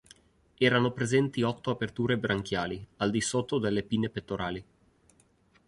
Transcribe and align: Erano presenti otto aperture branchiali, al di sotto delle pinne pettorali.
Erano 0.57 0.93
presenti 0.93 1.43
otto 1.43 1.69
aperture 1.69 2.17
branchiali, 2.17 2.83
al 2.97 3.11
di 3.11 3.21
sotto 3.21 3.59
delle 3.59 3.83
pinne 3.83 4.09
pettorali. 4.09 4.65